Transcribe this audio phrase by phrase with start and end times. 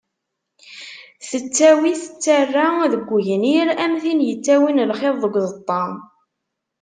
[1.29, 5.83] Tettawi tettara deg ugnir am tin yettawin lxiḍ deg uẓeṭṭa.